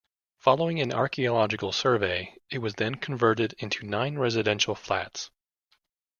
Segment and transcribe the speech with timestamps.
[0.39, 5.29] Following an archaeological survey, it was then converted into nine residential flats.